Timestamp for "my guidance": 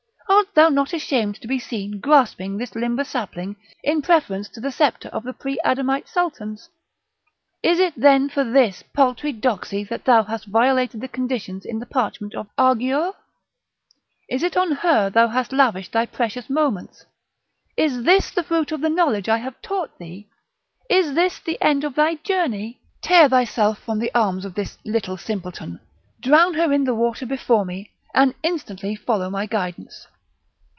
29.29-30.07